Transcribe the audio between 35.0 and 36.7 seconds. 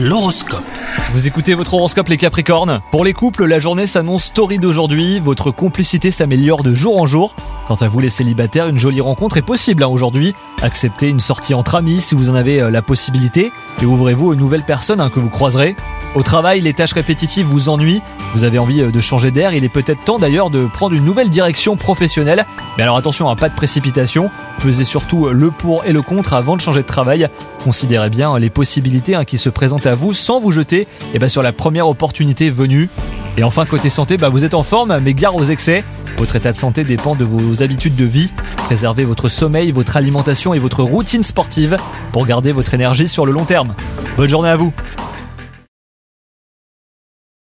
mais gare aux excès. Votre état de